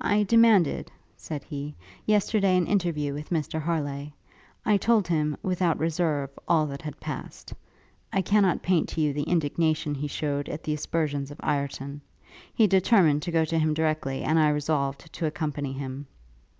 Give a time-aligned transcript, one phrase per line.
[0.00, 4.08] 'I demanded,' said he, 'yesterday, an interview with Mr Harleigh.
[4.66, 7.54] I told him, without reserve, all that had passed.
[8.12, 12.00] I cannot paint to you the indignation he shewed at the aspersions of Ireton.
[12.52, 16.08] He determined to go to him directly, and I resolved to accompany him.